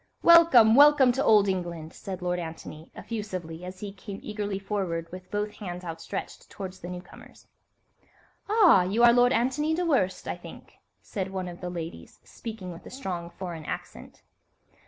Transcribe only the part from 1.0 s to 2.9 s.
to old England!" said Lord Antony,